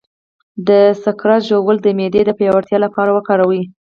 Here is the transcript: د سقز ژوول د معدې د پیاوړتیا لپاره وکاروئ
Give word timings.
د 0.67 0.69
سقز 1.03 1.41
ژوول 1.49 1.77
د 1.81 1.87
معدې 1.97 2.21
د 2.25 2.29
پیاوړتیا 2.39 2.77
لپاره 2.85 3.09
وکاروئ 3.17 3.63